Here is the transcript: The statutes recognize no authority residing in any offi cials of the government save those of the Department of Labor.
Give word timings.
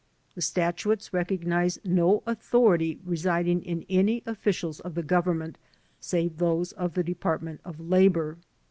The 0.33 0.41
statutes 0.41 1.13
recognize 1.13 1.77
no 1.85 2.23
authority 2.25 2.97
residing 3.05 3.61
in 3.61 3.85
any 3.87 4.23
offi 4.25 4.49
cials 4.49 4.81
of 4.81 4.95
the 4.95 5.03
government 5.03 5.59
save 5.99 6.37
those 6.39 6.71
of 6.71 6.95
the 6.95 7.03
Department 7.03 7.61
of 7.63 7.79
Labor. 7.79 8.37